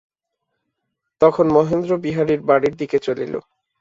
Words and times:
তখন 1.21 1.45
মহেন্দ্র 1.49 1.91
বিহারীর 1.97 2.41
বাড়ির 2.41 2.73
দিকে 2.77 2.97
চলিল। 2.99 3.33